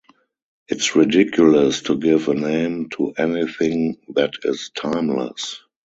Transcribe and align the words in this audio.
It's 0.67 0.95
ridiculous 0.95 1.83
to 1.83 1.95
give 1.95 2.27
a 2.27 2.33
name 2.33 2.89
to 2.97 3.11
anything 3.19 3.97
that 4.15 4.31
is 4.43 4.71
timeless. 4.75 5.59